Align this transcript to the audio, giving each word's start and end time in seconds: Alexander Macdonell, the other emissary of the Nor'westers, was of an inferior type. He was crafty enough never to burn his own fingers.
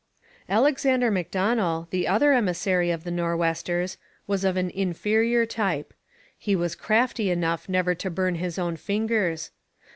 Alexander 0.49 1.11
Macdonell, 1.11 1.87
the 1.91 2.07
other 2.07 2.33
emissary 2.33 2.89
of 2.89 3.03
the 3.03 3.11
Nor'westers, 3.11 3.97
was 4.25 4.43
of 4.43 4.57
an 4.57 4.71
inferior 4.71 5.45
type. 5.45 5.93
He 6.35 6.55
was 6.55 6.73
crafty 6.73 7.29
enough 7.29 7.69
never 7.69 7.93
to 7.93 8.09
burn 8.09 8.33
his 8.33 8.57
own 8.57 8.77
fingers. 8.77 9.51